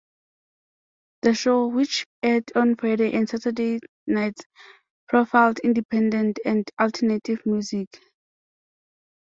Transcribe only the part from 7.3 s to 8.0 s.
music.